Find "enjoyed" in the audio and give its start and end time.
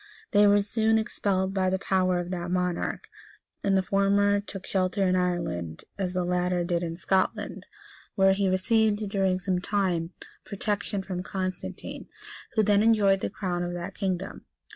12.81-13.19